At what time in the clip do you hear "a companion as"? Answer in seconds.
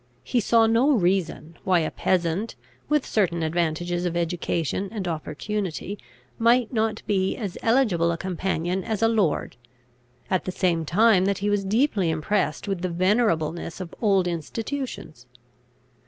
8.11-9.03